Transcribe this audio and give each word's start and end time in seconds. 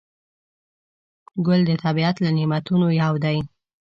ګل 1.45 1.61
د 1.67 1.71
طبیعت 1.83 2.15
له 2.23 2.29
نعمتونو 2.37 2.87
یو 3.01 3.13
دی. 3.23 3.37